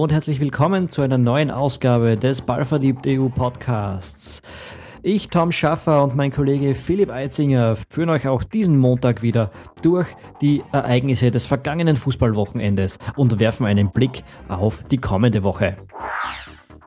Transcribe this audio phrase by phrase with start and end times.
[0.00, 4.40] Und herzlich willkommen zu einer neuen Ausgabe des Ballverliebt EU Podcasts.
[5.02, 9.50] Ich, Tom Schaffer und mein Kollege Philipp Eitzinger führen euch auch diesen Montag wieder
[9.82, 10.06] durch
[10.40, 15.76] die Ereignisse des vergangenen Fußballwochenendes und werfen einen Blick auf die kommende Woche.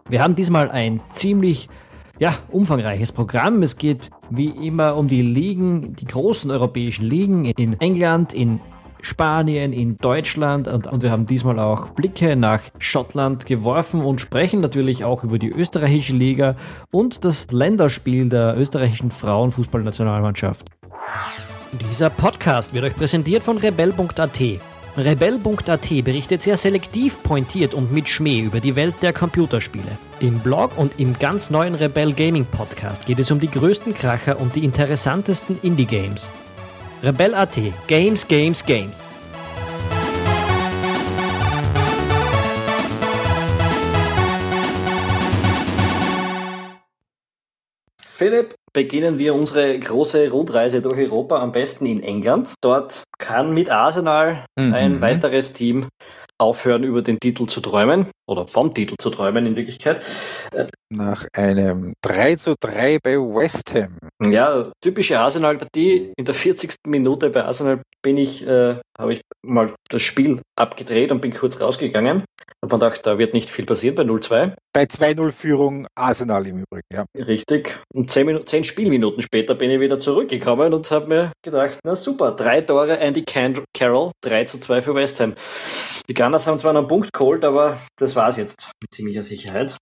[0.10, 1.70] Wir haben diesmal ein ziemlich
[2.18, 3.62] ja, umfangreiches Programm.
[3.62, 8.60] Es geht wie immer um die Ligen, die großen europäischen Ligen in England, in
[9.04, 14.62] Spanien, in Deutschland und, und wir haben diesmal auch Blicke nach Schottland geworfen und sprechen
[14.62, 16.56] natürlich auch über die österreichische Liga
[16.90, 20.70] und das Länderspiel der österreichischen Frauenfußballnationalmannschaft.
[21.90, 24.40] Dieser Podcast wird euch präsentiert von rebell.at.
[24.96, 29.98] Rebell.at berichtet sehr selektiv, pointiert und mit Schmäh über die Welt der Computerspiele.
[30.22, 34.40] Im Blog und im ganz neuen Rebell Gaming Podcast geht es um die größten Kracher
[34.40, 36.32] und die interessantesten Indie-Games.
[37.04, 37.60] Rebell.at.
[37.88, 39.10] Games, Games, Games.
[48.00, 52.54] Philipp, beginnen wir unsere große Rundreise durch Europa am besten in England.
[52.62, 54.74] Dort kann mit Arsenal mhm.
[54.74, 55.90] ein weiteres Team
[56.38, 60.04] aufhören, über den Titel zu träumen oder vom Titel zu träumen in Wirklichkeit.
[60.90, 63.98] Nach einem 3 zu 3 bei West Ham.
[64.22, 66.14] Ja, typische Arsenal-Partie.
[66.18, 66.76] In der 40.
[66.88, 71.60] Minute bei Arsenal bin ich, äh, habe ich mal das Spiel abgedreht und bin kurz
[71.60, 72.24] rausgegangen.
[72.62, 74.54] Hab man gedacht, da wird nicht viel passieren bei 0-2.
[74.74, 77.06] Bei 2-0-Führung Arsenal im Übrigen, ja.
[77.16, 77.78] Richtig.
[77.94, 82.32] Und 10, 10 Spielminuten später bin ich wieder zurückgekommen und habe mir gedacht, na super,
[82.32, 85.36] drei Tore Andy Carroll, 3 zu 2 für West Ham.
[86.10, 89.78] Die Gunners haben zwar einen Punkt geholt, aber das war es jetzt mit ziemlicher Sicherheit.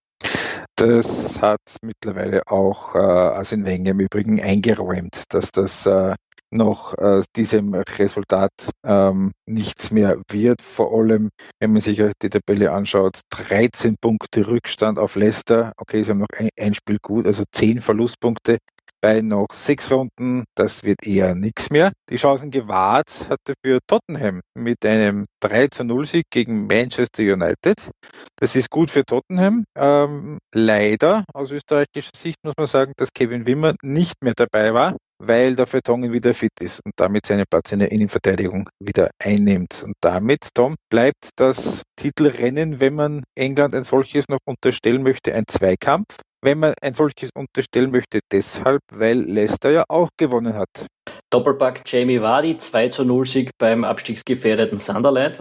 [0.76, 6.14] Das hat mittlerweile auch äh, Arsene Wenger im Übrigen eingeräumt, dass das äh,
[6.52, 8.52] noch äh, diesem Resultat
[8.84, 10.62] ähm, nichts mehr wird.
[10.62, 15.72] Vor allem, wenn man sich die Tabelle anschaut, 13 Punkte Rückstand auf Leicester.
[15.76, 18.58] Okay, sie haben noch ein, ein Spiel gut, also 10 Verlustpunkte
[19.02, 21.92] bei noch sechs Runden, das wird eher nichts mehr.
[22.08, 27.90] Die Chancen gewahrt hat dafür Tottenham mit einem 3 zu 0 Sieg gegen Manchester United.
[28.36, 29.64] Das ist gut für Tottenham.
[29.76, 34.96] Ähm, leider aus österreichischer Sicht muss man sagen, dass Kevin Wimmer nicht mehr dabei war,
[35.18, 39.82] weil der Vertongen wieder fit ist und damit seinen Platz in der Innenverteidigung wieder einnimmt.
[39.84, 45.44] Und damit, Tom, bleibt das Titelrennen, wenn man England ein solches noch unterstellen möchte, ein
[45.48, 50.86] Zweikampf wenn man ein solches unterstellen möchte, deshalb, weil Leicester ja auch gewonnen hat.
[51.30, 55.40] Doppelpack Jamie Vardy, 2 zu 0 Sieg beim abstiegsgefährdeten Sunderland.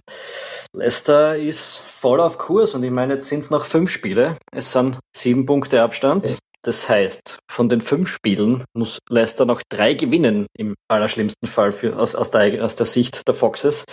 [0.74, 4.38] Leicester ist voll auf Kurs und ich meine, jetzt sind es noch fünf Spiele.
[4.54, 6.38] Es sind sieben Punkte Abstand.
[6.64, 11.98] Das heißt, von den fünf Spielen muss Leicester noch drei gewinnen, im allerschlimmsten Fall für,
[11.98, 13.84] aus, aus, der, aus der Sicht der Foxes.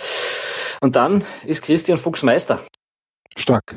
[0.79, 2.61] Und dann ist Christian Fuchs Meister.
[3.35, 3.75] Stark.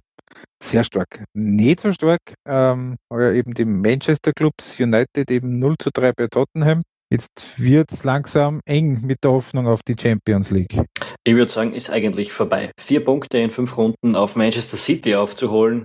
[0.62, 1.24] Sehr stark.
[1.34, 6.28] Nicht so stark, ähm, aber eben die Manchester Clubs United eben 0 zu 3 bei
[6.28, 6.82] Tottenham.
[7.10, 10.80] Jetzt wird es langsam eng mit der Hoffnung auf die Champions League.
[11.24, 12.70] Ich würde sagen, ist eigentlich vorbei.
[12.80, 15.84] Vier Punkte in fünf Runden auf Manchester City aufzuholen,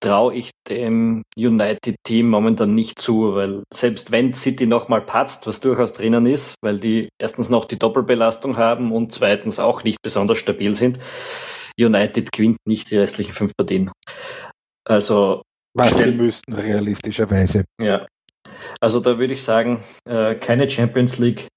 [0.00, 5.92] traue ich dem United-Team momentan nicht zu, weil selbst wenn City nochmal patzt, was durchaus
[5.92, 10.74] drinnen ist, weil die erstens noch die Doppelbelastung haben und zweitens auch nicht besonders stabil
[10.76, 10.98] sind,
[11.78, 13.90] United gewinnt nicht die restlichen fünf Partien.
[14.84, 15.42] Also.
[15.74, 17.64] Was sie müssten, realistischerweise.
[17.80, 18.06] Ja.
[18.80, 21.48] Also da würde ich sagen, äh, keine Champions League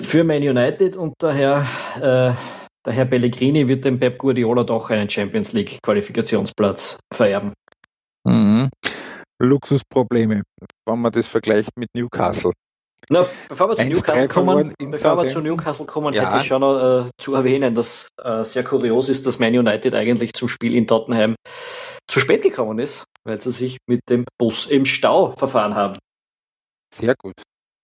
[0.00, 1.66] für Man United und daher,
[1.96, 2.34] äh,
[2.84, 7.52] der Herr Pellegrini wird dem Pep Guardiola doch einen Champions League Qualifikationsplatz vererben.
[8.26, 8.70] Mhm.
[9.40, 10.42] Luxusprobleme,
[10.86, 12.52] wenn man das vergleicht mit Newcastle.
[13.08, 16.26] Na, bevor wir zu Newcastle kommen, bevor wir zu Newcastle kommen, ja.
[16.26, 19.94] hätte ich schon noch äh, zu erwähnen, dass äh, sehr kurios ist, dass Man United
[19.94, 21.34] eigentlich zum Spiel in Tottenham
[22.08, 25.98] zu spät gekommen ist, weil sie sich mit dem Bus im Stau verfahren haben.
[26.94, 27.34] Sehr gut.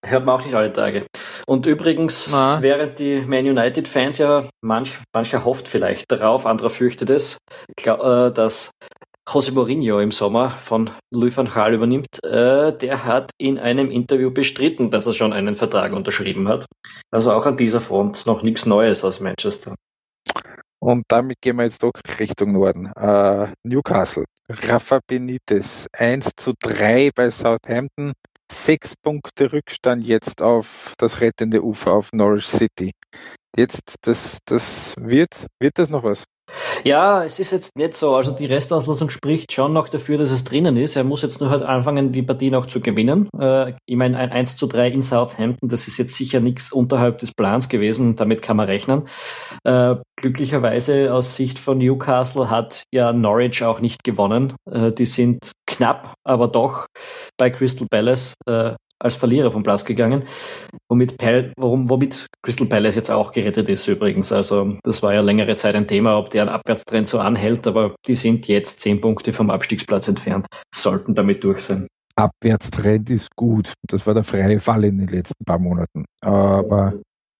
[0.04, 1.06] Hört man auch nicht alle Tage.
[1.48, 2.58] Und übrigens, Na.
[2.60, 7.38] während die Man United-Fans ja, manch, mancher hofft vielleicht darauf, anderer fürchtet es,
[7.84, 8.70] äh, dass
[9.28, 14.30] José Mourinho im Sommer von Louis van Gaal übernimmt, äh, der hat in einem Interview
[14.30, 16.66] bestritten, dass er schon einen Vertrag unterschrieben hat.
[17.10, 19.74] Also auch an dieser Front noch nichts Neues aus Manchester.
[20.78, 22.86] Und damit gehen wir jetzt doch Richtung Norden.
[22.94, 28.12] Äh, Newcastle, Rafa Benitez, 1 zu 3 bei Southampton,
[28.52, 32.92] sechs Punkte Rückstand jetzt auf das rettende Ufer auf Norwich City.
[33.56, 36.24] Jetzt, das, das wird, wird das noch was?
[36.84, 38.14] Ja, es ist jetzt nicht so.
[38.14, 40.96] Also die Restauslosung spricht schon noch dafür, dass es drinnen ist.
[40.96, 43.28] Er muss jetzt nur halt anfangen, die Partie noch zu gewinnen.
[43.38, 47.18] Äh, ich meine, ein 1 zu 3 in Southampton, das ist jetzt sicher nichts unterhalb
[47.18, 48.16] des Plans gewesen.
[48.16, 49.08] Damit kann man rechnen.
[49.64, 54.54] Äh, glücklicherweise aus Sicht von Newcastle hat ja Norwich auch nicht gewonnen.
[54.70, 56.86] Äh, die sind knapp, aber doch
[57.36, 60.24] bei Crystal Palace äh, als Verlierer vom Platz gegangen,
[60.88, 64.32] womit, Pal warum, womit Crystal Palace jetzt auch gerettet ist übrigens.
[64.32, 67.94] Also das war ja längere Zeit ein Thema, ob der einen Abwärtstrend so anhält, aber
[68.06, 71.86] die sind jetzt zehn Punkte vom Abstiegsplatz entfernt, sollten damit durch sein.
[72.18, 73.74] Abwärtstrend ist gut.
[73.86, 76.06] Das war der freie Fall in den letzten paar Monaten.
[76.22, 76.94] Aber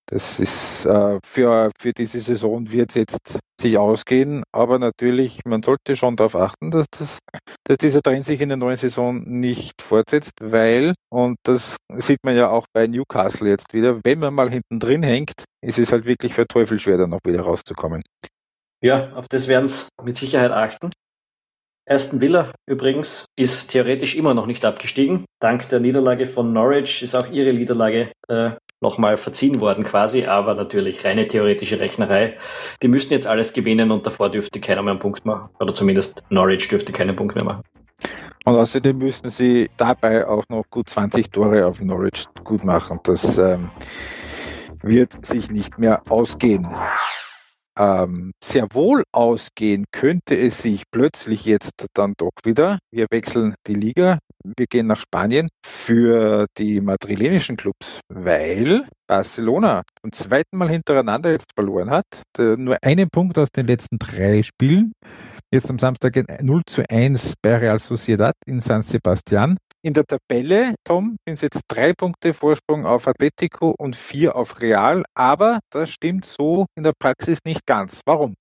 [0.07, 5.63] das ist äh, für, für diese Saison wird es jetzt sich ausgehen, aber natürlich, man
[5.63, 7.19] sollte schon darauf achten, dass, das,
[7.65, 12.37] dass dieser Trend sich in der neuen Saison nicht fortsetzt, weil, und das sieht man
[12.37, 16.05] ja auch bei Newcastle jetzt wieder, wenn man mal hinten drin hängt, ist es halt
[16.05, 18.03] wirklich für Teufel schwer, dann noch wieder rauszukommen.
[18.83, 20.91] Ja, auf das werden sie mit Sicherheit achten.
[21.89, 25.25] Aston Villa übrigens ist theoretisch immer noch nicht abgestiegen.
[25.41, 28.51] Dank der Niederlage von Norwich ist auch ihre Niederlage äh,
[28.81, 32.37] nochmal verziehen worden quasi, aber natürlich reine theoretische Rechnerei.
[32.83, 35.51] Die müssten jetzt alles gewinnen und davor dürfte keiner mehr einen Punkt machen.
[35.59, 37.63] Oder zumindest Norwich dürfte keinen Punkt mehr machen.
[38.45, 43.01] Und außerdem müssten sie dabei auch noch gut 20 Tore auf Norwich gut machen.
[43.03, 43.71] Das ähm,
[44.83, 46.69] wird sich nicht mehr ausgehen
[47.79, 52.79] ähm, sehr wohl ausgehen könnte es sich plötzlich jetzt dann doch wieder.
[52.91, 60.13] Wir wechseln die Liga, wir gehen nach Spanien für die madrilenischen Clubs, weil Barcelona zum
[60.13, 62.07] zweiten Mal hintereinander jetzt verloren hat.
[62.39, 64.93] Nur einen Punkt aus den letzten drei Spielen.
[65.53, 69.59] Jetzt am Samstag 0 zu 1 bei Real Sociedad in San Sebastian.
[69.87, 74.61] In der Tabelle, Tom, sind es jetzt drei Punkte Vorsprung auf Atletico und vier auf
[74.61, 78.01] Real, aber das stimmt so in der Praxis nicht ganz.
[78.05, 78.35] Warum?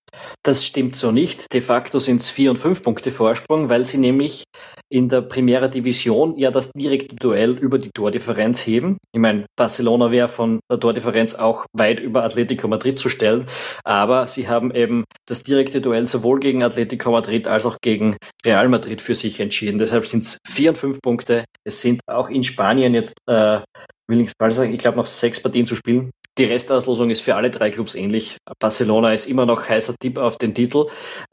[0.43, 1.53] Das stimmt so nicht.
[1.53, 4.43] De facto sind es vier und fünf Punkte Vorsprung, weil sie nämlich
[4.89, 8.97] in der Primera Division ja das direkte Duell über die Tordifferenz heben.
[9.11, 13.47] Ich meine, Barcelona wäre von der Tordifferenz auch weit über Atletico Madrid zu stellen,
[13.83, 18.69] aber sie haben eben das direkte Duell sowohl gegen Atletico Madrid als auch gegen Real
[18.69, 19.79] Madrid für sich entschieden.
[19.79, 21.45] Deshalb sind es vier und fünf Punkte.
[21.63, 23.61] Es sind auch in Spanien jetzt äh,
[24.07, 26.11] will ich falsch sagen, ich glaube noch sechs Partien zu spielen.
[26.37, 28.37] Die Restauslosung ist für alle drei Clubs ähnlich.
[28.59, 30.87] Barcelona ist immer noch heißer Tipp auf den Titel.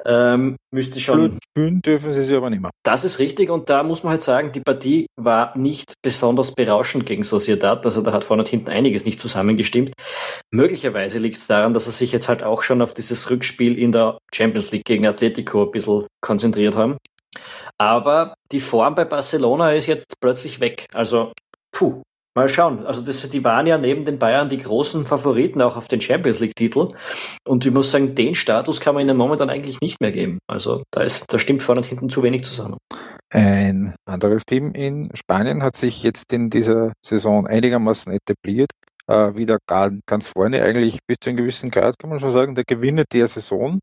[0.07, 1.39] Ähm, müsste schon.
[1.51, 2.71] Spielen dürfen sie sich aber nicht mehr.
[2.85, 7.05] Das ist richtig und da muss man halt sagen, die Partie war nicht besonders berauschend
[7.05, 7.85] gegen Sociedad.
[7.85, 9.93] Also da hat vorne und hinten einiges nicht zusammengestimmt.
[10.53, 13.91] Möglicherweise liegt es daran, dass sie sich jetzt halt auch schon auf dieses Rückspiel in
[13.91, 16.97] der Champions League gegen Atletico ein bisschen konzentriert haben.
[17.77, 20.87] Aber die Form bei Barcelona ist jetzt plötzlich weg.
[20.93, 21.33] Also,
[21.73, 22.03] puh,
[22.35, 22.87] Mal schauen.
[22.87, 26.41] Also das, die waren ja neben den Bayern die großen Favoriten auch auf den Champions
[26.41, 26.89] League-Titel.
[27.47, 30.39] Und ich muss sagen, den Status kann man ihnen momentan eigentlich nicht mehr geben.
[30.47, 32.79] Also da ist, da stimmt vorne und hinten zu wenig zusammen.
[33.29, 38.71] Ein anderes Team in Spanien hat sich jetzt in dieser Saison einigermaßen etabliert
[39.09, 42.65] äh, wieder ganz vorne, eigentlich bis zu einem gewissen Grad, kann man schon sagen, der
[42.65, 43.81] Gewinner der Saison.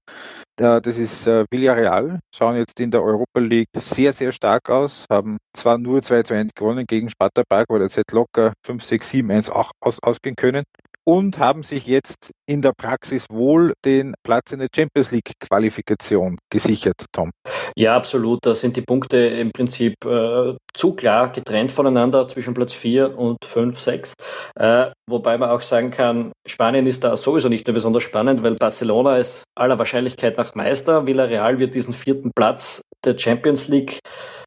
[0.60, 5.06] Der, das ist äh, Villarreal, schauen jetzt in der Europa League sehr, sehr stark aus,
[5.10, 8.84] haben zwar nur 2 zu 1 gewonnen gegen Sparta Prag, weil das hätte locker 5,
[8.84, 10.64] 6, 7, 1 auch aus, ausgehen können,
[11.06, 16.38] und haben sich jetzt in der Praxis wohl den Platz in der Champions League Qualifikation
[16.52, 17.32] gesichert, Tom.
[17.76, 18.40] Ja, absolut.
[18.44, 23.38] Da sind die Punkte im Prinzip äh, zu klar getrennt voneinander zwischen Platz 4 und
[23.44, 24.14] 5, 6.
[24.56, 28.56] Äh, wobei man auch sagen kann, Spanien ist da sowieso nicht mehr besonders spannend, weil
[28.56, 31.06] Barcelona ist aller Wahrscheinlichkeit nach Meister.
[31.06, 34.00] Villarreal wird diesen vierten Platz der Champions League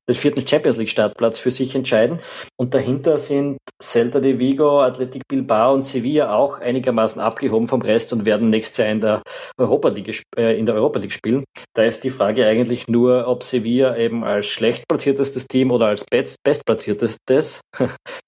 [0.09, 2.21] den vierten Champions League Startplatz für sich entscheiden.
[2.57, 8.13] Und dahinter sind Celta de Vigo, Athletic Bilbao und Sevilla auch einigermaßen abgehoben vom Rest
[8.13, 9.23] und werden nächstes Jahr in der
[9.59, 11.45] Europa League, äh, in der Europa League spielen.
[11.75, 16.05] Da ist die Frage eigentlich nur, ob Sevilla eben als schlecht platziertestes Team oder als
[16.11, 17.19] best, bestplatziertes,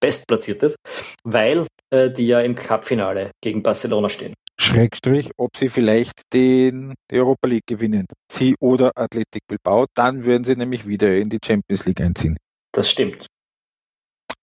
[0.00, 0.76] bestplatziertes,
[1.24, 4.34] weil äh, die ja im Cup-Finale gegen Barcelona stehen.
[4.58, 8.06] Schrägstrich, ob sie vielleicht den, die Europa League gewinnen.
[8.30, 12.36] Sie oder Athletic Bilbao, dann würden sie nämlich wieder in die Champions League einziehen.
[12.72, 13.26] Das stimmt.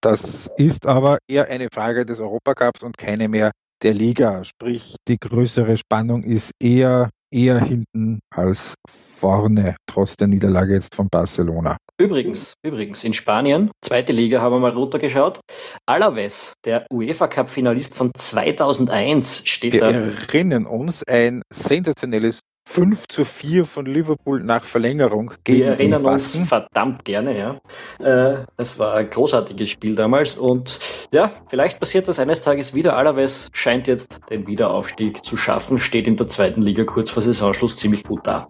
[0.02, 3.52] Das ist aber eher eine Frage des Europacups und keine mehr
[3.84, 4.44] der Liga.
[4.44, 11.08] Sprich, die größere Spannung ist eher eher hinten als vorne, trotz der Niederlage jetzt von
[11.10, 11.78] Barcelona.
[12.00, 15.40] Übrigens, übrigens, in Spanien, zweite Liga, haben wir mal runtergeschaut.
[15.86, 19.94] Alaves, der UEFA Cup-Finalist von 2001, steht wir da.
[19.94, 26.06] Wir erinnern uns, ein sensationelles 5 zu 4 von Liverpool nach Verlängerung gegen Wir erinnern
[26.06, 27.60] uns verdammt gerne, ja.
[28.00, 30.80] Äh, es war ein großartiges Spiel damals und
[31.12, 32.96] ja, vielleicht passiert das eines Tages wieder.
[32.96, 37.76] Alaves scheint jetzt den Wiederaufstieg zu schaffen, steht in der zweiten Liga kurz vor Saisonschluss
[37.76, 38.48] ziemlich gut da.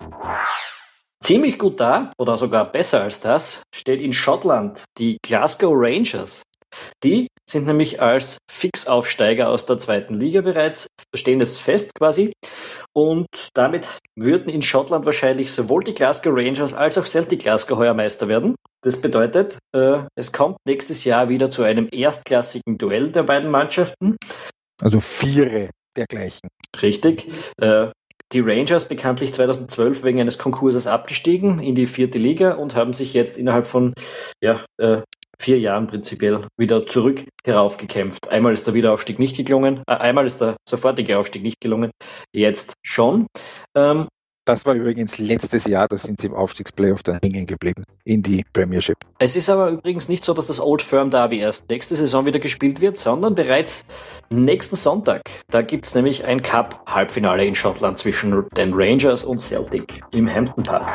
[1.19, 6.43] Ziemlich gut da, oder sogar besser als das, steht in Schottland die Glasgow Rangers.
[7.03, 12.31] Die sind nämlich als Fixaufsteiger aus der zweiten Liga bereits, stehen jetzt fest quasi.
[12.93, 17.93] Und damit würden in Schottland wahrscheinlich sowohl die Glasgow Rangers als auch Celtic Glasgow heuer
[17.93, 18.55] Meister werden.
[18.83, 24.17] Das bedeutet, äh, es kommt nächstes Jahr wieder zu einem erstklassigen Duell der beiden Mannschaften.
[24.81, 26.49] Also viere dergleichen.
[26.81, 27.29] Richtig.
[27.61, 27.91] Äh,
[28.31, 33.13] die Rangers bekanntlich 2012 wegen eines Konkurses abgestiegen in die vierte Liga und haben sich
[33.13, 33.93] jetzt innerhalb von
[34.41, 35.01] ja, äh,
[35.41, 38.29] vier Jahren prinzipiell wieder zurück heraufgekämpft.
[38.29, 41.91] Einmal ist der Wiederaufstieg nicht gelungen, äh, einmal ist der sofortige Aufstieg nicht gelungen,
[42.33, 43.27] jetzt schon.
[43.75, 44.07] Ähm,
[44.45, 48.43] das war übrigens letztes Jahr, da sind sie im Aufstiegsplayoff dann hängen geblieben in die
[48.53, 48.97] Premiership.
[49.19, 52.39] Es ist aber übrigens nicht so, dass das Old Firm Derby erst nächste Saison wieder
[52.39, 53.85] gespielt wird, sondern bereits
[54.31, 55.21] nächsten Sonntag.
[55.47, 60.63] Da gibt es nämlich ein Cup-Halbfinale in Schottland zwischen den Rangers und Celtic im Hampton
[60.63, 60.87] Park.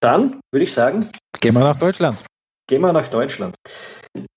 [0.00, 1.08] Dann würde ich sagen,
[1.40, 2.18] gehen wir nach Deutschland.
[2.66, 3.56] Gehen wir nach Deutschland.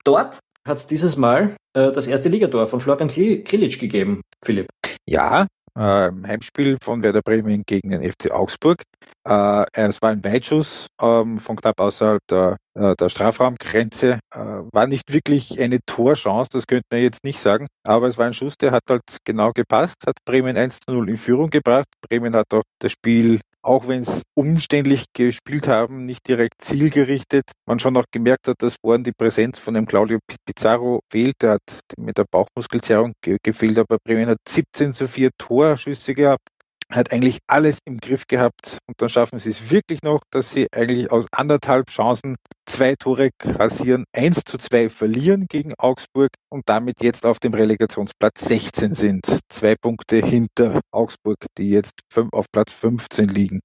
[0.03, 4.67] Dort hat es dieses Mal äh, das erste Ligator von Florian Krilic gegeben, Philipp.
[5.05, 8.84] Ja, äh, Heimspiel von Werder Bremen gegen den FC Augsburg.
[9.27, 14.19] Äh, es war ein Weitschuss ähm, von knapp außerhalb der, der Strafraumgrenze.
[14.34, 18.25] Äh, war nicht wirklich eine Torchance, das könnte man jetzt nicht sagen, aber es war
[18.25, 21.88] ein Schuss, der hat halt genau gepasst, hat Bremen 1 zu 0 in Führung gebracht.
[22.07, 27.43] Bremen hat auch das Spiel auch wenn es umständlich gespielt haben, nicht direkt zielgerichtet.
[27.67, 31.43] Man schon auch gemerkt hat, dass vorhin die Präsenz von dem Claudio Pizarro fehlt.
[31.43, 36.48] Er hat mit der Bauchmuskelzerrung gefehlt, aber Bremen hat 17 zu 4 Torschüsse gehabt
[36.89, 40.67] hat eigentlich alles im Griff gehabt und dann schaffen sie es wirklich noch, dass sie
[40.72, 42.38] eigentlich aus anderthalb Chancen
[42.68, 48.42] zwei Tore kassieren, eins zu zwei verlieren gegen Augsburg und damit jetzt auf dem Relegationsplatz
[48.46, 49.26] 16 sind.
[49.50, 51.94] Zwei Punkte hinter Augsburg, die jetzt
[52.32, 53.62] auf Platz 15 liegen.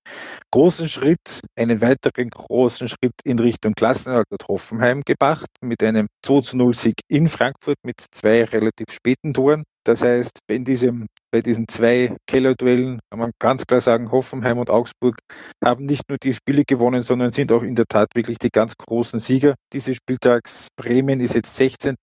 [0.50, 6.40] Großen Schritt, einen weiteren großen Schritt in Richtung Klassenerhalt hat Hoffenheim gebracht mit einem 2
[6.40, 9.64] zu 0 Sieg in Frankfurt mit zwei relativ späten Toren.
[9.84, 14.70] Das heißt, in diesem, bei diesen zwei Kellerduellen kann man ganz klar sagen, Hoffenheim und
[14.70, 15.16] Augsburg
[15.64, 18.74] haben nicht nur die Spiele gewonnen, sondern sind auch in der Tat wirklich die ganz
[18.76, 20.68] großen Sieger dieses Spieltags.
[20.76, 21.96] Bremen ist jetzt 16.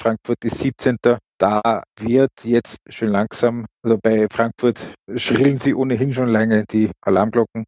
[0.00, 0.96] Frankfurt ist 17.
[1.38, 7.64] Da wird jetzt schon langsam, also bei Frankfurt schrillen sie ohnehin schon lange die Alarmglocken.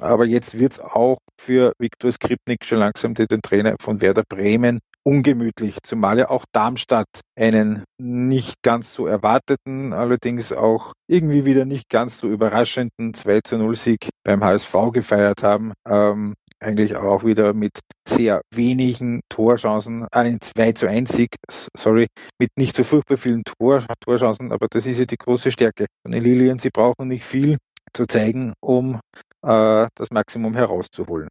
[0.00, 4.78] Aber jetzt wird es auch für Viktor Skripnik schon langsam den Trainer von Werder Bremen
[5.04, 11.88] ungemütlich, zumal ja auch Darmstadt einen nicht ganz so erwarteten, allerdings auch irgendwie wieder nicht
[11.88, 15.72] ganz so überraschenden 2 zu 0 Sieg beim HSV gefeiert haben.
[15.88, 17.72] Ähm, eigentlich auch wieder mit
[18.08, 21.36] sehr wenigen Torchancen, ein 2 zu 1 Sieg,
[21.76, 22.06] sorry,
[22.38, 26.12] mit nicht so furchtbar vielen Tor, Torchancen, aber das ist ja die große Stärke von
[26.12, 26.58] den Lilien.
[26.58, 27.58] Sie brauchen nicht viel
[27.92, 29.00] zu zeigen, um
[29.44, 31.28] äh, das Maximum herauszuholen.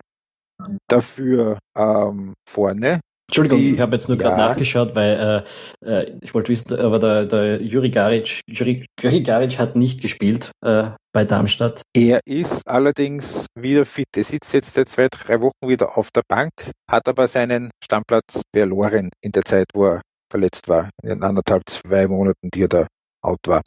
[0.87, 2.99] Dafür ähm, vorne
[3.31, 4.23] Entschuldigung, die, ich habe jetzt nur ja.
[4.23, 5.45] gerade nachgeschaut, weil
[5.81, 10.01] äh, äh, ich wollte wissen, aber der, der Juri Garic, Juri, Juri Garic hat nicht
[10.01, 11.81] gespielt äh, bei Darmstadt.
[11.95, 14.07] Er ist allerdings wieder fit.
[14.17, 16.51] Er sitzt jetzt seit zwei, drei Wochen wieder auf der Bank,
[16.89, 21.63] hat aber seinen Stammplatz verloren in der Zeit, wo er verletzt war, in den anderthalb,
[21.69, 22.87] zwei Monaten, die er da
[23.23, 23.61] out war.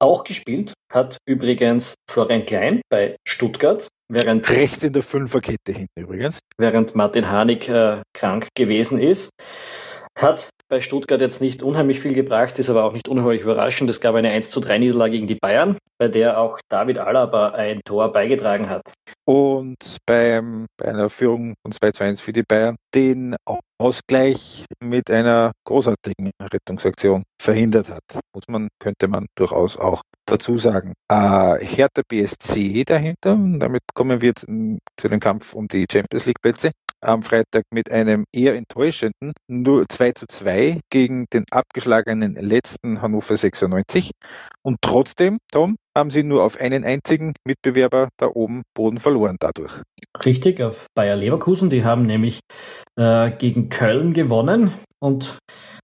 [0.00, 3.86] Auch gespielt hat übrigens Florian Klein bei Stuttgart.
[4.14, 6.38] Während, Rechts in der Fünferkette hinten übrigens.
[6.58, 9.30] Während Martin Hanig äh, krank gewesen ist.
[10.18, 13.88] Hat bei Stuttgart jetzt nicht unheimlich viel gebracht, ist aber auch nicht unheimlich überraschend.
[13.88, 17.52] Es gab eine 1 zu 3 Niederlage gegen die Bayern, bei der auch David Alaba
[17.52, 18.92] ein Tor beigetragen hat.
[19.24, 23.34] Und beim, bei einer Führung von 2 zu 1 für die Bayern den
[23.82, 28.04] Ausgleich mit einer großartigen Rettungsaktion verhindert hat.
[28.32, 30.92] Muss man, könnte man durchaus auch dazu sagen.
[31.08, 36.70] Äh, Hertha BSC dahinter, damit kommen wir zu dem Kampf um die Champions League Plätze
[37.02, 43.36] am Freitag mit einem eher enttäuschenden nur 2 zu 2 gegen den abgeschlagenen letzten Hannover
[43.36, 44.10] 96.
[44.62, 49.82] Und trotzdem, Tom, haben sie nur auf einen einzigen Mitbewerber da oben Boden verloren dadurch.
[50.24, 51.70] Richtig, auf Bayer Leverkusen.
[51.70, 52.40] Die haben nämlich
[52.96, 55.38] äh, gegen Köln gewonnen und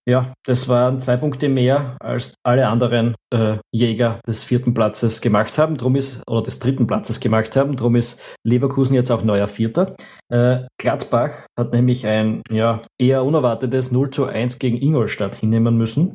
[0.08, 5.58] ja, das waren zwei Punkte mehr, als alle anderen äh, Jäger des vierten Platzes gemacht
[5.58, 5.76] haben.
[5.76, 7.76] Drum ist, oder des dritten Platzes gemacht haben.
[7.76, 9.96] Drum ist Leverkusen jetzt auch neuer Vierter.
[10.32, 16.14] Äh, Gladbach hat nämlich ein ja, eher unerwartetes 0 zu 1 gegen Ingolstadt hinnehmen müssen.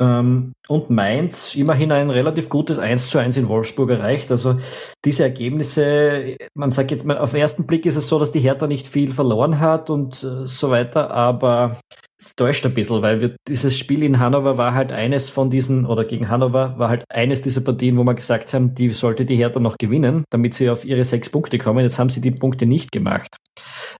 [0.00, 4.30] Ähm, und Mainz immerhin ein relativ gutes 1 zu 1 in Wolfsburg erreicht.
[4.30, 4.58] Also
[5.04, 8.38] diese Ergebnisse, man sagt jetzt mal, auf den ersten Blick ist es so, dass die
[8.38, 11.80] Hertha nicht viel verloren hat und äh, so weiter, aber
[12.18, 15.84] es täuscht ein bisschen, weil wir, dieses Spiel in Hannover war halt eines von diesen,
[15.84, 19.36] oder gegen Hannover war halt eines dieser Partien, wo wir gesagt haben, die sollte die
[19.36, 21.80] Hertha noch gewinnen, damit sie auf ihre sechs Punkte kommen.
[21.80, 23.36] Jetzt haben sie die Punkte nicht gemacht.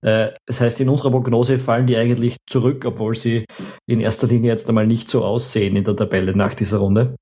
[0.01, 3.45] Äh, das heißt, in unserer Prognose fallen die eigentlich zurück, obwohl sie
[3.87, 7.15] in erster Linie jetzt einmal nicht so aussehen in der Tabelle nach dieser Runde.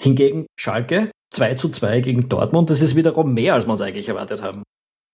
[0.00, 4.08] Hingegen Schalke 2 zu 2 gegen Dortmund, das ist wiederum mehr, als wir uns eigentlich
[4.08, 4.62] erwartet haben.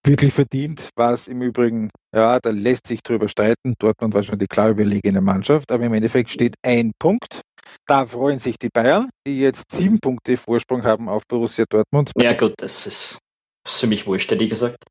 [0.07, 3.75] Wirklich verdient war es im Übrigen, ja, da lässt sich drüber streiten.
[3.79, 7.43] Dortmund war schon die klar überlegene Mannschaft, aber im Endeffekt steht ein Punkt.
[7.87, 12.13] Da freuen sich die Bayern, die jetzt sieben Punkte Vorsprung haben auf Borussia Dortmund.
[12.17, 13.19] Ja gut, das ist
[13.67, 14.85] ziemlich wurscht, hätte ich gesagt.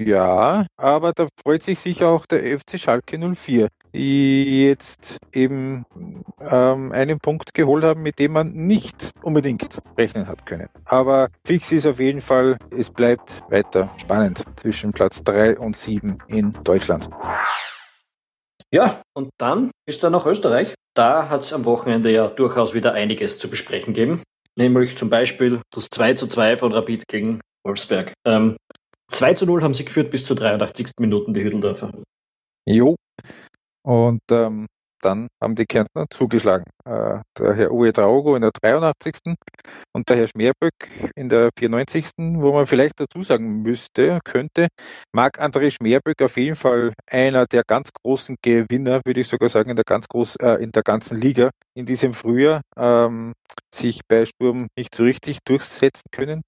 [0.00, 5.84] Ja, aber da freut sich sicher auch der FC Schalke 04, die jetzt eben
[6.40, 10.68] ähm, einen Punkt geholt haben, mit dem man nicht unbedingt rechnen hat können.
[10.84, 16.16] Aber fix ist auf jeden Fall, es bleibt weiter spannend zwischen Platz 3 und 7
[16.28, 17.08] in Deutschland.
[18.72, 20.74] Ja, und dann ist da noch Österreich.
[20.94, 24.22] Da hat es am Wochenende ja durchaus wieder einiges zu besprechen gegeben.
[24.58, 28.12] Nämlich zum Beispiel das 2 zu 2 von Rapid gegen Wolfsberg.
[28.26, 28.56] Ähm,
[29.10, 30.92] 2 zu 0 haben sie geführt bis zur 83.
[30.98, 31.92] Minuten, die Hütteldörfer.
[32.66, 32.96] Jo.
[33.82, 34.66] Und ähm,
[35.02, 36.64] dann haben die Kärntner zugeschlagen.
[36.84, 39.14] Äh, der Herr Uwe Drago in der 83.
[39.92, 42.10] und der Herr Schmerböck in der 94.
[42.16, 44.68] Wo man vielleicht dazu sagen müsste, könnte,
[45.12, 49.76] Marc-André Schmerböck auf jeden Fall einer der ganz großen Gewinner, würde ich sogar sagen, in
[49.76, 53.32] der, ganz groß, äh, in der ganzen Liga in diesem Frühjahr ähm,
[53.74, 56.42] sich bei Sturm nicht so richtig durchsetzen können.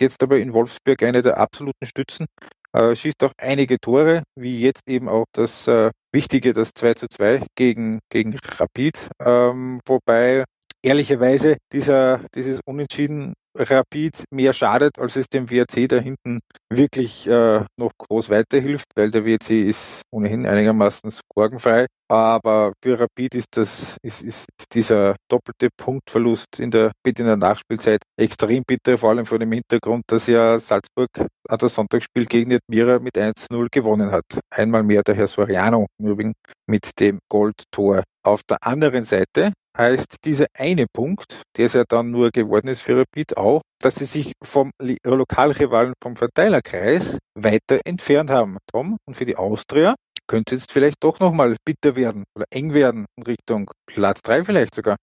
[0.00, 2.26] Jetzt aber in Wolfsburg eine der absoluten Stützen
[2.72, 7.06] äh, schießt auch einige Tore, wie jetzt eben auch das äh, Wichtige, das 2 zu
[7.08, 9.08] 2 gegen, gegen Rapid.
[9.20, 10.44] Ähm, wobei
[10.82, 16.40] ehrlicherweise dieser, dieses Unentschieden Rapid mehr schadet, als es dem WRC da hinten
[16.72, 21.86] wirklich äh, noch groß weiterhilft, weil der WRC ist ohnehin einigermaßen sorgenfrei.
[22.08, 28.00] Aber für Rapid ist das ist, ist dieser doppelte Punktverlust in der in der Nachspielzeit
[28.18, 32.98] extrem bitter, vor allem vor dem Hintergrund, dass ja Salzburg an das Sonntagsspiel gegen Admira
[32.98, 34.24] mit 1-0 gewonnen hat.
[34.50, 36.32] Einmal mehr der Herr Soriano im Übrigen
[36.66, 38.04] mit dem Goldtor.
[38.24, 42.82] Auf der anderen Seite heißt dieser eine Punkt, der es ja dann nur geworden ist
[42.82, 44.70] für Rapid auch, dass sie sich vom
[45.04, 48.58] Lokalrivalen vom Verteilerkreis weiter entfernt haben.
[48.70, 49.94] Tom, und für die Austria
[50.26, 54.44] könnte es jetzt vielleicht doch nochmal bitter werden oder eng werden in Richtung Platz 3
[54.44, 54.96] vielleicht sogar.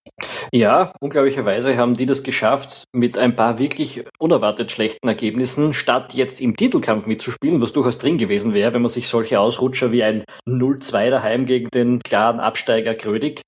[0.51, 6.41] Ja, unglaublicherweise haben die das geschafft, mit ein paar wirklich unerwartet schlechten Ergebnissen, statt jetzt
[6.41, 10.23] im Titelkampf mitzuspielen, was durchaus drin gewesen wäre, wenn man sich solche Ausrutscher wie ein
[10.47, 13.41] 0-2 daheim gegen den klaren Absteiger Grödig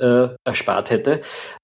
[0.00, 1.20] äh, erspart hätte.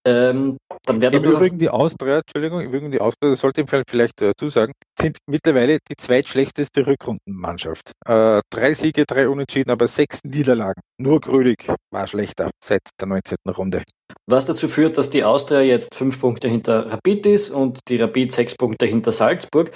[0.06, 3.68] Ähm, dann wäre Im Übrigen die Austria, Entschuldigung, im Übrigen die Austria, das sollte ich
[3.88, 4.72] vielleicht dazu sagen,
[5.04, 7.92] sind mittlerweile die zweitschlechteste Rückrundenmannschaft.
[8.06, 10.80] Äh, drei Siege, drei Unentschieden, aber sechs Niederlagen.
[10.98, 13.36] Nur Grödig war schlechter seit der 19.
[13.48, 13.82] Runde.
[14.26, 18.32] Was dazu führt, dass die Austria jetzt fünf Punkte hinter Rapid ist und die Rapid
[18.32, 19.72] sechs Punkte hinter Salzburg.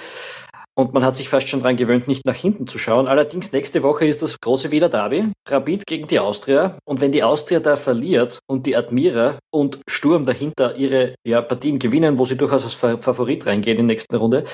[0.79, 3.09] Und man hat sich fast schon daran gewöhnt, nicht nach hinten zu schauen.
[3.09, 5.33] Allerdings nächste Woche ist das große Wieder Derby.
[5.45, 6.77] Rapid gegen die Austria.
[6.85, 11.79] Und wenn die Austria da verliert und die Admira und Sturm dahinter ihre ja, Partien
[11.79, 14.45] gewinnen, wo sie durchaus als Favorit reingehen in der nächsten Runde,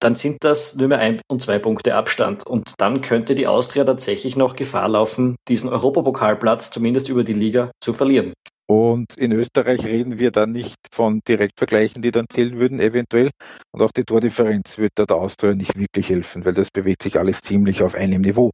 [0.00, 2.46] dann sind das nur mehr ein und zwei Punkte Abstand.
[2.46, 7.70] Und dann könnte die Austria tatsächlich noch Gefahr laufen, diesen Europapokalplatz zumindest über die Liga
[7.84, 8.32] zu verlieren.
[8.68, 13.30] Und in Österreich reden wir dann nicht von Direktvergleichen, die dann zählen würden, eventuell.
[13.72, 17.18] Und auch die Tordifferenz wird da der Austria nicht wirklich helfen, weil das bewegt sich
[17.18, 18.50] alles ziemlich auf einem Niveau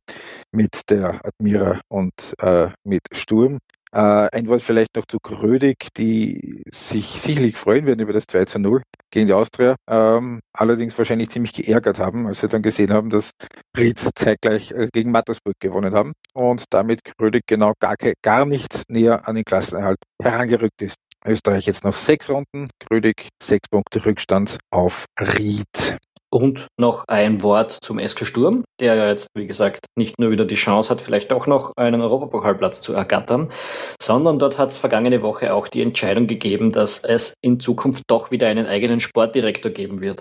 [0.53, 3.59] mit der Admira und äh, mit Sturm.
[3.95, 8.47] Äh, ein Wort vielleicht noch zu Grödig, die sich sicherlich freuen werden über das 2
[8.47, 12.91] zu 0 gegen die Austria, ähm, allerdings wahrscheinlich ziemlich geärgert haben, als sie dann gesehen
[12.93, 13.31] haben, dass
[13.77, 19.29] Ried zeitgleich äh, gegen Mattersburg gewonnen haben und damit Grödig genau gar, gar nicht näher
[19.29, 20.97] an den Klassenerhalt herangerückt ist.
[21.27, 25.99] Österreich jetzt noch sechs Runden, Grödig sechs Punkte Rückstand auf Ried.
[26.33, 30.47] Und noch ein Wort zum SK Sturm, der ja jetzt, wie gesagt, nicht nur wieder
[30.47, 33.53] die Chance hat, vielleicht auch noch einen Europapokalplatz zu ergattern,
[34.01, 38.31] sondern dort hat es vergangene Woche auch die Entscheidung gegeben, dass es in Zukunft doch
[38.31, 40.21] wieder einen eigenen Sportdirektor geben wird.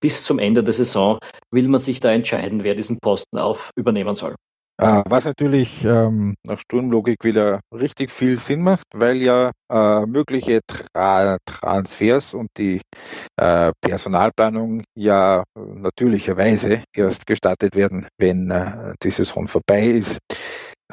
[0.00, 1.18] Bis zum Ende der Saison
[1.52, 4.34] will man sich da entscheiden, wer diesen Posten auf übernehmen soll.
[4.78, 10.60] Äh, was natürlich ähm, nach Sturmlogik wieder richtig viel Sinn macht, weil ja äh, mögliche
[10.66, 12.80] Tra Transfers und die
[13.36, 20.18] äh, Personalplanung ja natürlicherweise erst gestartet werden, wenn äh, die Saison vorbei ist.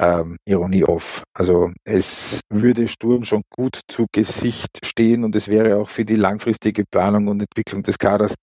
[0.00, 1.22] Ähm, Ironie off.
[1.34, 6.16] Also es würde Sturm schon gut zu Gesicht stehen und es wäre auch für die
[6.16, 8.34] langfristige Planung und Entwicklung des Kaders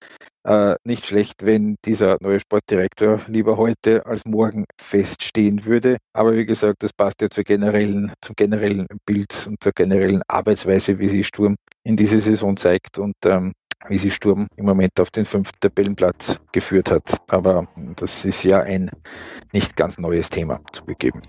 [0.46, 5.98] äh, nicht schlecht, wenn dieser neue Sportdirektor lieber heute als morgen feststehen würde.
[6.14, 11.00] Aber wie gesagt, das passt ja zur generellen, zum generellen Bild und zur generellen Arbeitsweise,
[11.00, 13.00] wie sie Sturm in dieser Saison zeigt.
[13.00, 13.54] Und ähm,
[13.90, 17.22] wie sie Sturm im Moment auf den fünften Tabellenplatz geführt hat.
[17.28, 18.90] Aber das ist ja ein
[19.54, 21.22] nicht ganz neues Thema zugegeben.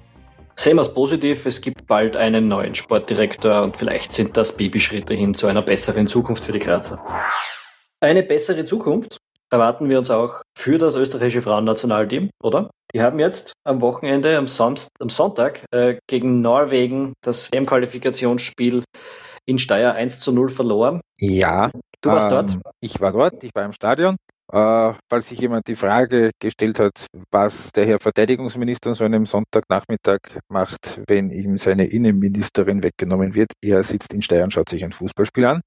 [0.60, 5.14] Sehen wir es positiv, es gibt bald einen neuen Sportdirektor und vielleicht sind das Babyschritte
[5.14, 6.98] hin zu einer besseren Zukunft für die Grazer.
[8.00, 9.18] Eine bessere Zukunft
[9.52, 12.70] erwarten wir uns auch für das österreichische Frauennationalteam, oder?
[12.92, 18.82] Die haben jetzt am Wochenende, am, Samst, am Sonntag, äh, gegen Norwegen das WM-Qualifikationsspiel
[19.46, 21.00] in Steyr 1 zu 0 verloren.
[21.20, 21.70] Ja.
[22.00, 22.74] Du warst ähm, dort?
[22.80, 24.16] Ich war dort, ich war im Stadion.
[24.50, 29.26] Äh, falls sich jemand die Frage gestellt hat, was der Herr Verteidigungsminister an so einem
[29.26, 33.52] Sonntagnachmittag macht, wenn ihm seine Innenministerin weggenommen wird.
[33.62, 35.60] Er sitzt in Steyr und schaut sich ein Fußballspiel an.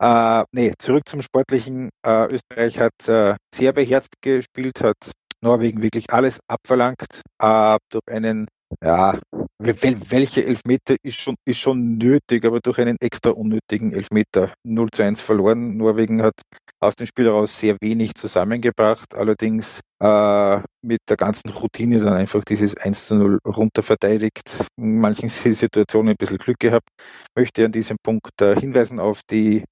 [0.00, 1.90] Äh, nee, zurück zum Sportlichen.
[2.04, 4.96] Äh, Österreich hat äh, sehr beherzt gespielt, hat
[5.42, 8.46] Norwegen wirklich alles abverlangt, äh, durch einen
[8.82, 9.18] ja,
[9.58, 15.02] welche Elfmeter ist schon, ist schon nötig, aber durch einen extra unnötigen Elfmeter 0 zu
[15.02, 15.76] 1 verloren.
[15.76, 16.34] Norwegen hat
[16.80, 22.42] aus dem Spiel heraus sehr wenig zusammengebracht, allerdings äh, mit der ganzen Routine dann einfach
[22.44, 24.64] dieses 1 zu 0 runterverteidigt.
[24.78, 26.88] In manchen Situationen ein bisschen Glück gehabt.
[27.36, 29.64] Möchte an diesem Punkt äh, hinweisen auf die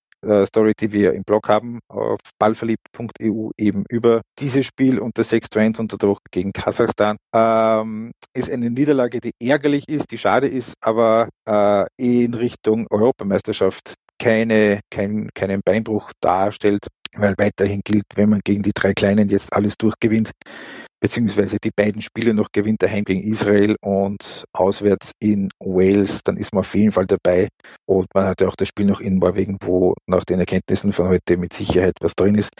[0.46, 5.48] Story, die wir im Blog haben, auf ballverliebt.eu eben über dieses Spiel und das 6
[5.50, 7.16] zu 1 unter Druck gegen Kasachstan.
[7.34, 13.94] Ähm, ist eine Niederlage, die ärgerlich ist, die schade ist, aber äh, in Richtung Europameisterschaft
[14.18, 19.52] keine, kein, keinen Beinbruch darstellt, weil weiterhin gilt, wenn man gegen die drei Kleinen jetzt
[19.52, 20.32] alles durchgewinnt,
[21.00, 26.52] beziehungsweise die beiden Spiele noch gewinnt, daheim gegen Israel und auswärts in Wales, dann ist
[26.52, 27.48] man auf jeden Fall dabei.
[27.86, 31.08] Und man hat ja auch das Spiel noch in Norwegen, wo nach den Erkenntnissen von
[31.08, 32.50] heute mit Sicherheit was drin ist.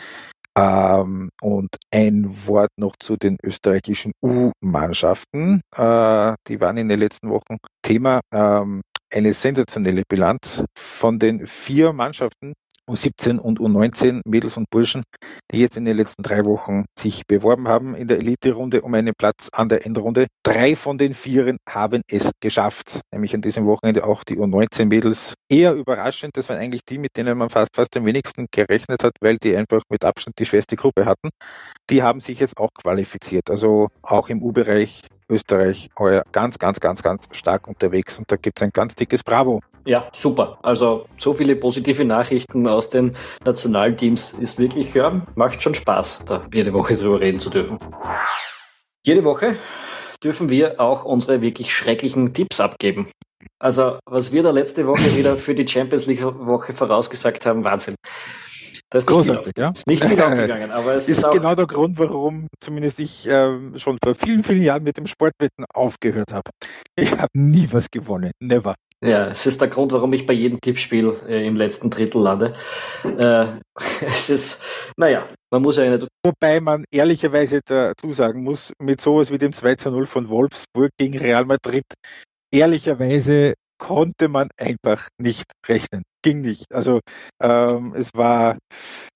[0.56, 5.60] Ähm, und ein Wort noch zu den österreichischen U-Mannschaften.
[5.76, 8.20] Äh, die waren in den letzten Wochen Thema.
[8.32, 12.52] Ähm, eine sensationelle Bilanz von den vier Mannschaften,
[12.88, 15.02] U17 und U19 Mädels und Burschen,
[15.52, 19.14] die jetzt in den letzten drei Wochen sich beworben haben in der Elite-Runde um einen
[19.16, 20.26] Platz an der Endrunde.
[20.42, 25.34] Drei von den Vieren haben es geschafft, nämlich an diesem Wochenende auch die U19 Mädels.
[25.48, 29.12] Eher überraschend, das waren eigentlich die, mit denen man fast, fast am wenigsten gerechnet hat,
[29.20, 31.28] weil die einfach mit Abstand die schwerste Gruppe hatten.
[31.90, 33.50] Die haben sich jetzt auch qualifiziert.
[33.50, 38.58] Also auch im U-Bereich Österreich heuer ganz, ganz, ganz, ganz stark unterwegs und da gibt
[38.58, 39.60] es ein ganz dickes Bravo.
[39.84, 40.58] Ja, super.
[40.62, 46.42] Also so viele positive Nachrichten aus den Nationalteams ist wirklich, ja, macht schon Spaß, da
[46.52, 47.78] jede Woche drüber reden zu dürfen.
[49.04, 49.56] Jede Woche
[50.22, 53.08] dürfen wir auch unsere wirklich schrecklichen Tipps abgeben.
[53.60, 57.94] Also, was wir da letzte Woche wieder für die Champions League Woche vorausgesagt haben, Wahnsinn.
[58.90, 59.72] Da ist Großartig, nicht viel, ja.
[59.86, 63.98] nicht viel aufgegangen, aber es ist, ist genau der Grund, warum zumindest ich äh, schon
[64.02, 66.50] vor vielen, vielen Jahren mit dem Sportwetten aufgehört habe.
[66.96, 68.74] Ich habe nie was gewonnen, never.
[69.00, 72.54] Ja, es ist der Grund, warum ich bei jedem Tippspiel äh, im letzten Drittel lande.
[73.04, 73.46] Äh,
[74.04, 74.64] es ist,
[74.96, 76.08] naja, man muss ja nicht.
[76.24, 80.90] Wobei man ehrlicherweise dazu sagen muss, mit sowas wie dem 2 zu 0 von Wolfsburg
[80.98, 81.84] gegen Real Madrid,
[82.50, 86.02] ehrlicherweise konnte man einfach nicht rechnen.
[86.22, 86.72] Ging nicht.
[86.74, 87.00] Also
[87.42, 88.58] ähm, es war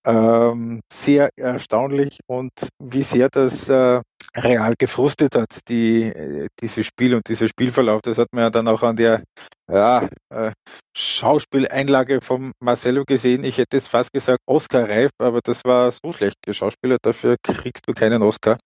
[0.06, 4.00] ähm, sehr erstaunlich und wie sehr das äh,
[4.36, 8.00] real gefrustet hat, die, äh, dieses Spiel und dieser Spielverlauf.
[8.02, 9.22] Das hat man ja dann auch an der
[9.70, 10.52] ja, äh,
[10.96, 13.44] Schauspieleinlage von Marcelo gesehen.
[13.44, 17.00] Ich hätte es fast gesagt Oscar-reif, aber das war so schlecht geschauspielert.
[17.02, 18.58] Dafür kriegst du keinen Oscar.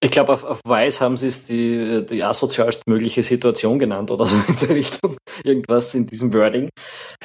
[0.00, 4.26] Ich glaube, auf, auf Weiß haben sie es die, die asozialst mögliche Situation genannt oder
[4.26, 5.16] so in der Richtung.
[5.42, 6.68] Irgendwas in diesem Wording.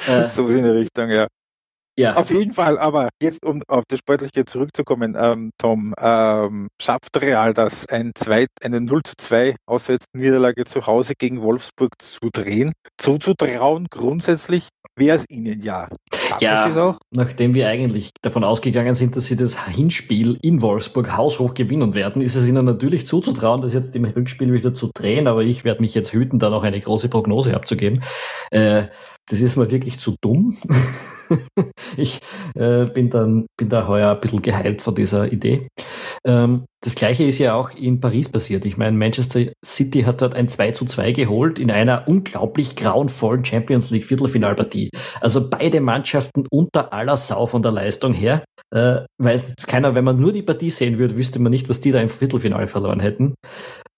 [0.06, 1.26] Äh, so in der Richtung, ja.
[1.98, 2.16] Ja.
[2.16, 7.52] Auf jeden Fall, aber jetzt um auf das Sportliche zurückzukommen, ähm, Tom, ähm, schafft Real
[7.52, 13.88] das, ein zwei, eine 0 zu 2 Auswärtsniederlage zu Hause gegen Wolfsburg zu drehen, zuzutrauen
[13.90, 15.88] grundsätzlich, wäre es ihnen ja.
[16.40, 21.94] Ja, nachdem wir eigentlich davon ausgegangen sind, dass sie das Hinspiel in Wolfsburg haushoch gewinnen
[21.94, 25.64] werden, ist es ihnen natürlich zuzutrauen, das jetzt im Rückspiel wieder zu drehen, aber ich
[25.64, 28.02] werde mich jetzt hüten, da noch eine große Prognose abzugeben.
[28.50, 28.84] Äh,
[29.26, 30.56] das ist mal wirklich zu dumm.
[31.96, 32.20] ich
[32.54, 35.68] äh, bin, dann, bin da heuer ein bisschen geheilt von dieser Idee.
[36.26, 38.64] Ähm, das gleiche ist ja auch in Paris passiert.
[38.64, 43.44] Ich meine, Manchester City hat dort ein 2 zu 2 geholt in einer unglaublich grauenvollen
[43.44, 44.90] Champions League Viertelfinalpartie.
[45.20, 48.44] Also beide Mannschaften unter aller Sau von der Leistung her.
[48.74, 51.92] Äh, weiß keiner, wenn man nur die Partie sehen würde, wüsste man nicht, was die
[51.92, 53.34] da im Viertelfinale verloren hätten.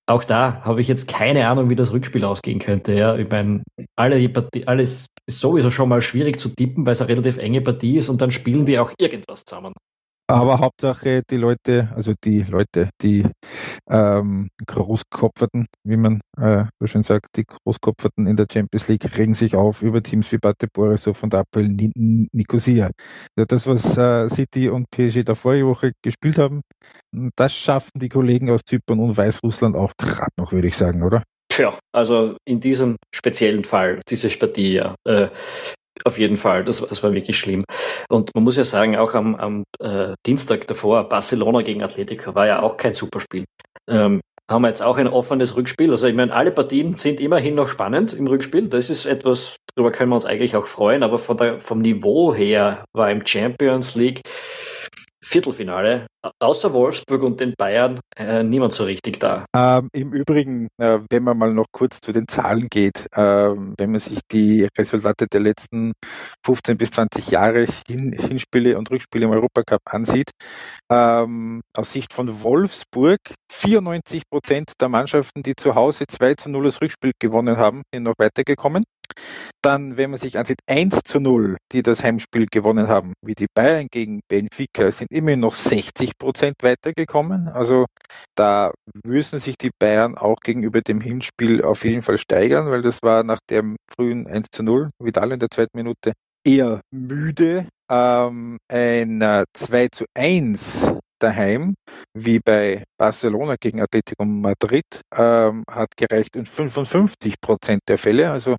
[0.07, 2.93] Auch da habe ich jetzt keine Ahnung, wie das Rückspiel ausgehen könnte.
[2.93, 3.63] Ja, ich meine,
[3.97, 7.63] alle Partie, alles ist sowieso schon mal schwierig zu tippen, weil es eine relativ enge
[7.63, 9.73] Partie ist und dann spielen die auch irgendwas zusammen.
[10.27, 13.27] Aber Hauptsache die Leute, also die Leute, die
[13.91, 19.35] ähm, Großkopferten, wie man äh, so schön sagt, die Großkopferten in der Champions League regen
[19.35, 22.91] sich auf über Teams wie Bate Borisov und Apel Nicosia.
[23.37, 26.63] Also das, was äh, City und PSG da vorige Woche gespielt haben,
[27.37, 31.23] das schaffen die Kollegen aus Zypern und Weißrussland auch gerade noch, würde ich sagen, oder?
[31.53, 34.95] Ja, also in diesem speziellen Fall, diese Partie, ja.
[35.07, 35.29] Äh,
[36.05, 37.65] auf jeden Fall, das, das war wirklich schlimm.
[38.09, 42.47] Und man muss ja sagen, auch am, am äh, Dienstag davor, Barcelona gegen Atletico, war
[42.47, 43.45] ja auch kein Superspiel.
[43.89, 45.91] Ähm, haben wir jetzt auch ein offenes Rückspiel.
[45.91, 48.69] Also ich meine, alle Partien sind immerhin noch spannend im Rückspiel.
[48.69, 52.35] Das ist etwas, darüber können wir uns eigentlich auch freuen, aber von der, vom Niveau
[52.35, 54.21] her war im Champions League
[55.23, 56.07] Viertelfinale,
[56.39, 59.47] außer Wolfsburg und den Bayern, äh, niemand so richtig da.
[59.55, 63.91] Ähm, Im Übrigen, äh, wenn man mal noch kurz zu den Zahlen geht, äh, wenn
[63.91, 65.93] man sich die Resultate der letzten
[66.45, 70.31] 15 bis 20 Jahre Hin Hinspiele und Rückspiele im Europacup ansieht,
[70.91, 73.21] ähm, aus Sicht von Wolfsburg
[73.53, 78.05] 94 Prozent der Mannschaften, die zu Hause 2 zu 0 das Rückspiel gewonnen haben, sind
[78.05, 78.85] noch weitergekommen.
[79.63, 83.47] Dann, wenn man sich ansieht, 1 zu 0, die das Heimspiel gewonnen haben, wie die
[83.55, 87.49] Bayern gegen Benfica, sind immerhin noch 60 Prozent weitergekommen.
[87.49, 87.87] Also
[88.35, 88.73] da
[89.05, 93.25] müssen sich die Bayern auch gegenüber dem Hinspiel auf jeden Fall steigern, weil das war
[93.25, 96.13] nach dem frühen 1 zu 0, Vidal in der zweiten Minute,
[96.45, 97.69] eher müde.
[97.91, 101.75] Ähm, ein 2 äh, zu 1 daheim,
[102.15, 104.85] wie bei Barcelona gegen Atletico Madrid,
[105.17, 108.31] ähm, hat gereicht in 55 Prozent der Fälle.
[108.31, 108.57] Also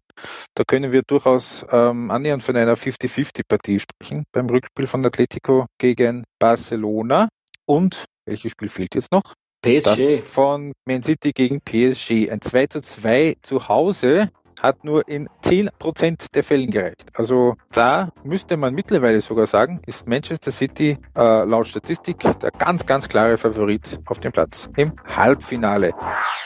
[0.56, 6.24] da können wir durchaus ähm, annähernd von einer 50-50-Partie sprechen beim Rückspiel von Atletico gegen
[6.40, 7.30] Barcelona.
[7.66, 9.34] Und welches Spiel fehlt jetzt noch?
[9.62, 9.84] PSG.
[9.84, 12.30] Das von Man City gegen PSG.
[12.30, 14.30] Ein 2 zu 2 zu Hause
[14.62, 17.06] hat nur in 10% der Fällen gereicht.
[17.14, 22.86] Also da müsste man mittlerweile sogar sagen, ist Manchester City äh, laut Statistik der ganz,
[22.86, 25.94] ganz klare Favorit auf dem Platz im Halbfinale.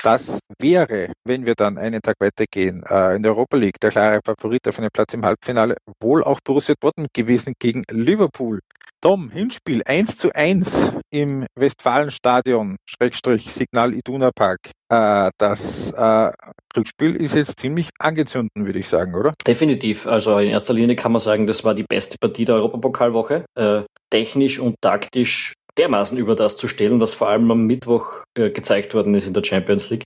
[0.03, 4.19] Das wäre, wenn wir dann einen Tag weitergehen, äh, in der Europa League der klare
[4.25, 8.59] Favorit auf einen Platz im Halbfinale, wohl auch Borussia Dortmund gewesen gegen Liverpool.
[9.01, 14.71] Tom, Hinspiel 1 zu 1 im Westfalenstadion, Schrägstrich Signal Iduna Park.
[14.91, 16.31] Äh, das äh,
[16.75, 19.33] Rückspiel ist jetzt ziemlich angezündet, würde ich sagen, oder?
[19.47, 20.05] Definitiv.
[20.05, 23.45] Also in erster Linie kann man sagen, das war die beste Partie der Europapokalwoche.
[23.55, 28.49] Äh, technisch und taktisch dermaßen über das zu stellen, was vor allem am Mittwoch äh,
[28.49, 30.03] gezeigt worden ist in der Champions League.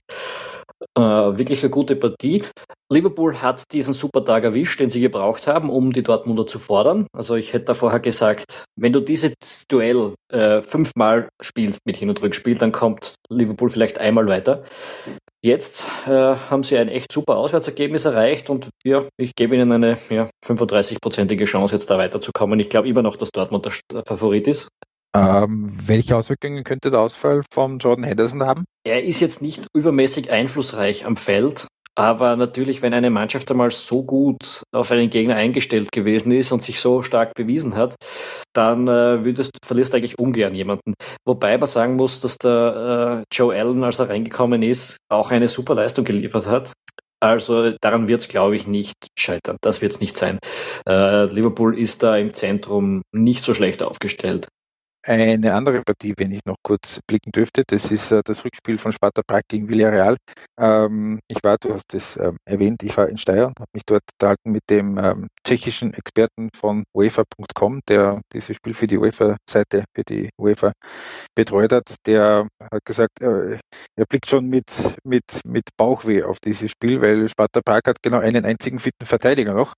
[0.96, 2.44] Äh, wirklich eine gute Partie.
[2.92, 7.06] Liverpool hat diesen super Tag erwischt, den sie gebraucht haben, um die Dortmunder zu fordern.
[7.16, 9.34] Also ich hätte da vorher gesagt, wenn du dieses
[9.68, 14.64] Duell äh, fünfmal spielst mit Hin- und Rückspiel, dann kommt Liverpool vielleicht einmal weiter.
[15.42, 19.98] Jetzt äh, haben sie ein echt super Auswärtsergebnis erreicht und ja, ich gebe ihnen eine
[20.08, 22.60] ja, 35-prozentige Chance, jetzt da weiterzukommen.
[22.60, 24.68] Ich glaube immer noch, dass Dortmund der Favorit ist.
[25.14, 28.64] Ähm, welche Auswirkungen könnte der Ausfall von Jordan Henderson haben?
[28.84, 34.02] Er ist jetzt nicht übermäßig einflussreich am Feld, aber natürlich, wenn eine Mannschaft einmal so
[34.02, 37.94] gut auf einen Gegner eingestellt gewesen ist und sich so stark bewiesen hat,
[38.52, 40.94] dann äh, würdest, verlierst du eigentlich ungern jemanden.
[41.24, 45.48] Wobei man sagen muss, dass der äh, Joe Allen, als er reingekommen ist, auch eine
[45.48, 46.72] super Leistung geliefert hat.
[47.20, 49.56] Also daran wird es, glaube ich, nicht scheitern.
[49.62, 50.40] Das wird es nicht sein.
[50.86, 54.48] Äh, Liverpool ist da im Zentrum nicht so schlecht aufgestellt.
[55.06, 58.90] Eine andere Partie, wenn ich noch kurz blicken dürfte, das ist äh, das Rückspiel von
[58.90, 60.16] Sparta Prag gegen Villarreal.
[60.58, 64.02] Ähm, ich war, du hast es ähm, erwähnt, ich war in Steyr, habe mich dort
[64.14, 70.04] unterhalten mit dem ähm, tschechischen Experten von UEFA.com, der dieses Spiel für die UEFA-Seite, für
[70.04, 70.72] die UEFA
[71.34, 71.96] betreut hat.
[72.06, 73.58] Der hat gesagt, äh,
[73.96, 74.66] er blickt schon mit,
[75.04, 79.52] mit, mit Bauchweh auf dieses Spiel, weil Sparta Prag hat genau einen einzigen fitten Verteidiger
[79.52, 79.74] noch.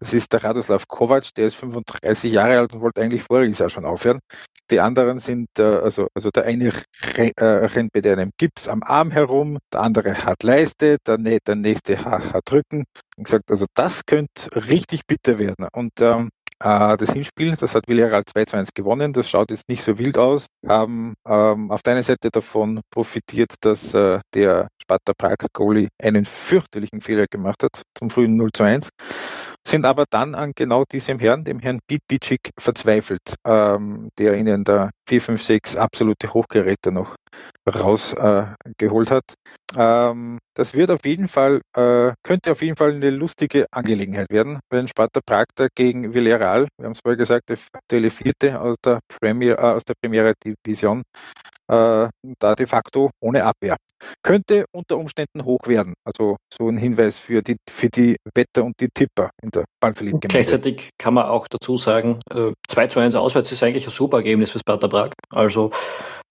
[0.00, 3.68] Das ist der Radoslav Kovac, der ist 35 Jahre alt und wollte eigentlich voriges Jahr
[3.68, 4.20] schon aufhören.
[4.70, 6.72] Die anderen sind, äh, also, also der eine
[7.16, 12.02] äh, rennt mit einem Gips am Arm herum, der andere hat Leiste, der, der nächste
[12.02, 12.84] hat Rücken.
[13.16, 15.68] Und gesagt, also das könnte richtig bitter werden.
[15.72, 19.12] Und ähm, äh, das Hinspiel, das hat Villarreal 2 zu 1 gewonnen.
[19.12, 20.46] Das schaut jetzt nicht so wild aus.
[20.66, 26.24] Haben ähm, auf der einen Seite davon profitiert, dass äh, der Sparta Prag Goalie einen
[26.24, 28.88] fürchterlichen Fehler gemacht hat zum frühen 0 zu 1
[29.70, 34.90] sind aber dann an genau diesem Herrn, dem Herrn Bitbicic, verzweifelt, ähm, der ihnen da
[35.10, 37.16] vier, fünf, sechs absolute Hochgeräte noch
[37.68, 39.24] rausgeholt äh, hat.
[39.76, 44.60] Ähm, das wird auf jeden Fall, äh, könnte auf jeden Fall eine lustige Angelegenheit werden,
[44.70, 48.76] wenn Sparta Prag da gegen Villarreal, wir haben es vorher gesagt, der aktuelle Vierte aus
[48.84, 51.02] der Premier, äh, aus der Primera Division,
[51.70, 53.76] äh, da de facto ohne Abwehr.
[54.22, 55.94] Könnte unter Umständen hoch werden.
[56.04, 60.20] Also so ein Hinweis für die, für die Wetter und die Tipper in der Ballverliebten.
[60.20, 64.18] Gleichzeitig kann man auch dazu sagen, äh, 2 zu 1 auswärts ist eigentlich ein super
[64.18, 64.99] Ergebnis für Sparta Prag.
[65.30, 65.70] Also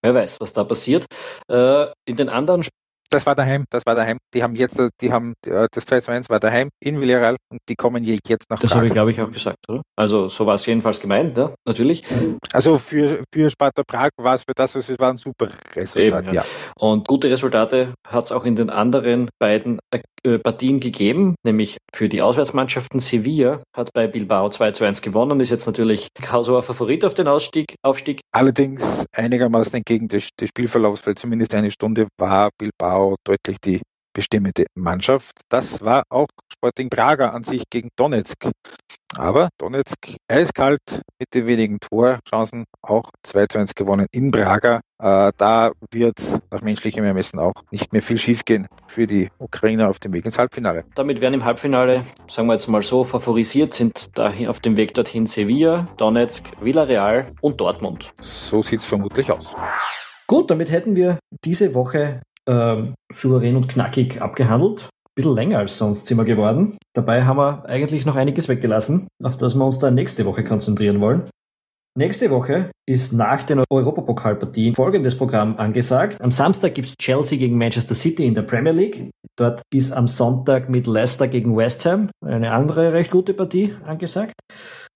[0.02, 1.06] wer weiß, was da passiert.
[1.50, 2.64] Äh, in den anderen
[3.10, 4.18] das war daheim, das war daheim.
[4.34, 7.60] Die haben jetzt, die haben, äh, das 2 zu 1 war daheim in Villarreal und
[7.68, 9.82] die kommen jetzt nach Das habe ich, glaube ich, auch gesagt, oder?
[9.96, 12.04] Also so war es jedenfalls gemeint, ja, natürlich.
[12.54, 16.26] Also für, für Sparta Prag war es für das, was es war, ein super Resultat,
[16.26, 16.42] Eben, ja.
[16.42, 16.46] ja.
[16.78, 22.10] Und gute Resultate hat es auch in den anderen beiden äh, Partien gegeben, nämlich für
[22.10, 23.00] die Auswärtsmannschaften.
[23.00, 27.28] Sevilla hat bei Bilbao 2 zu 1 gewonnen, ist jetzt natürlich Kausower Favorit auf den
[27.28, 28.22] Ausstieg, Aufstieg.
[28.32, 33.82] Allerdings einigermaßen entgegen des, des Spielverlaufs, weil zumindest eine Stunde war Bilbao deutlich die
[34.14, 35.32] bestimmende Mannschaft.
[35.50, 38.50] Das war auch Sporting Prager an sich gegen Donetsk.
[39.18, 44.82] Aber Donetsk eiskalt mit den wenigen Torchancen auch 2 zu 1 gewonnen in Praga.
[45.02, 46.18] Äh, da wird
[46.52, 50.38] nach menschlichem Ermessen auch nicht mehr viel schiefgehen für die Ukrainer auf dem Weg ins
[50.38, 50.84] Halbfinale.
[50.96, 54.94] Damit werden im Halbfinale, sagen wir jetzt mal so, favorisiert sind dahin auf dem Weg
[54.94, 58.12] dorthin Sevilla, Donetsk, Villarreal und Dortmund.
[58.20, 59.56] So sieht es vermutlich aus.
[60.28, 64.82] Gut, damit hätten wir diese Woche ähm, souverän und knackig abgehandelt.
[64.82, 66.78] Ein bisschen länger als sonst sind wir geworden.
[66.96, 71.00] Dabei haben wir eigentlich noch einiges weggelassen, auf das wir uns dann nächste Woche konzentrieren
[71.00, 71.30] wollen.
[72.00, 76.22] Nächste Woche ist nach den Europapokalpartien folgendes Programm angesagt.
[76.22, 79.10] Am Samstag gibt es Chelsea gegen Manchester City in der Premier League.
[79.38, 84.32] Dort ist am Sonntag mit Leicester gegen West Ham eine andere recht gute Partie angesagt.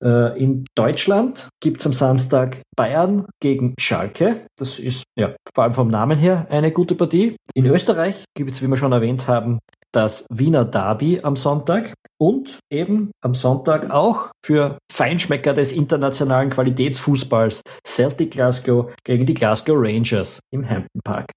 [0.02, 4.48] Äh, in Deutschland gibt es am Samstag Bayern gegen Schalke.
[4.58, 7.36] Das ist ja vor allem vom Namen her eine gute Partie.
[7.54, 9.60] In Österreich gibt es, wie wir schon erwähnt haben,
[9.94, 17.62] das Wiener Derby am Sonntag und eben am Sonntag auch für Feinschmecker des internationalen Qualitätsfußballs
[17.86, 21.32] Celtic Glasgow gegen die Glasgow Rangers im Hampton Park.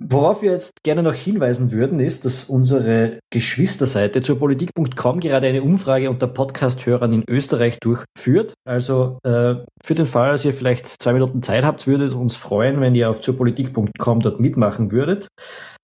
[0.00, 5.62] Worauf wir jetzt gerne noch hinweisen würden, ist, dass unsere Geschwisterseite zur Politik.com gerade eine
[5.62, 8.54] Umfrage unter Podcast-Hörern in Österreich durchführt.
[8.66, 12.36] Also äh, für den Fall, dass ihr vielleicht zwei Minuten Zeit habt, würde es uns
[12.36, 15.28] freuen, wenn ihr auf zurpolitik.com dort mitmachen würdet.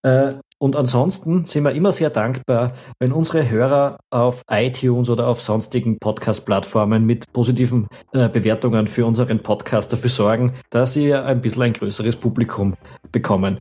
[0.03, 5.41] Äh, und ansonsten sind wir immer sehr dankbar, wenn unsere Hörer auf iTunes oder auf
[5.41, 11.63] sonstigen Podcast-Plattformen mit positiven äh, Bewertungen für unseren Podcast dafür sorgen, dass sie ein bisschen
[11.63, 12.75] ein größeres Publikum
[13.13, 13.59] bekommen.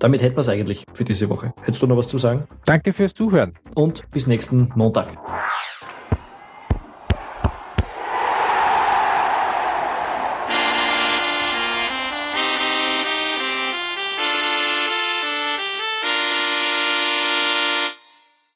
[0.00, 1.52] Damit hätten wir es eigentlich für diese Woche.
[1.62, 2.44] Hättest du noch was zu sagen?
[2.66, 3.52] Danke fürs Zuhören.
[3.76, 5.08] Und bis nächsten Montag.